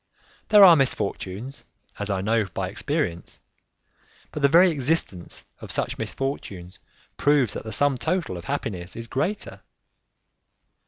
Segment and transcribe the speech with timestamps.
[0.49, 1.63] There are misfortunes,
[1.99, 3.39] as I know by experience;
[4.31, 6.79] but the very existence of such misfortunes
[7.17, 9.61] proves that the sum total of happiness is greater.